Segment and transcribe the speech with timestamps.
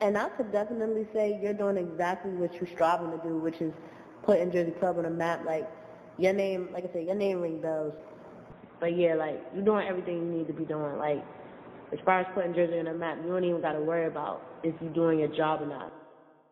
[0.00, 3.72] And I could definitely say you're doing exactly what you're striving to do, which is
[4.24, 5.44] putting Jersey Club on the map.
[5.46, 5.70] Like
[6.18, 7.94] your name, like I said, your name ring bells.
[8.80, 10.98] But yeah, like you're doing everything you need to be doing.
[10.98, 11.24] Like
[11.92, 14.42] as far as putting Jersey on the map, you don't even got to worry about
[14.62, 15.92] if you're doing your job or not.